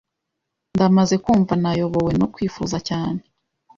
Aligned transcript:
Ndamaze 0.73 1.15
kumva 1.23 1.53
nayobowe 1.61 2.11
no 2.19 2.27
kwifuza 2.33 2.77
cyane 2.89 3.21